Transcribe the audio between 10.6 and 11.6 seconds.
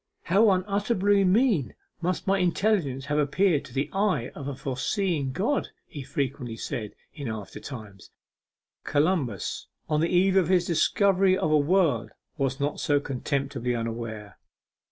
discovery of a